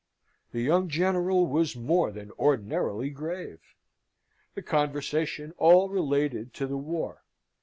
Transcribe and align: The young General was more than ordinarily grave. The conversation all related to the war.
The 0.51 0.61
young 0.61 0.89
General 0.89 1.45
was 1.45 1.75
more 1.75 2.11
than 2.11 2.31
ordinarily 2.39 3.11
grave. 3.11 3.59
The 4.55 4.63
conversation 4.63 5.53
all 5.59 5.89
related 5.89 6.55
to 6.55 6.65
the 6.65 6.75
war. 6.79 7.21